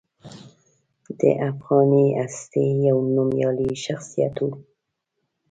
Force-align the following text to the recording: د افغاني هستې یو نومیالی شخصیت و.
د 1.19 1.21
افغاني 1.49 2.05
هستې 2.19 2.63
یو 2.87 2.97
نومیالی 3.15 3.71
شخصیت 3.85 4.35
و. 4.43 4.47